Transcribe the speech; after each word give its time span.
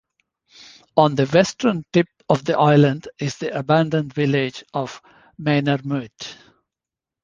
On 0.97 1.13
the 1.13 1.27
western 1.27 1.85
tip 1.93 2.07
of 2.27 2.43
the 2.43 2.57
island 2.57 3.07
is 3.19 3.37
the 3.37 3.55
abandoned 3.55 4.15
village 4.15 4.63
of 4.73 4.99
Manermiut. 5.39 6.37